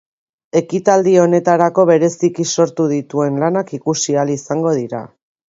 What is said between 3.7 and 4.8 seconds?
ikusi ahal izango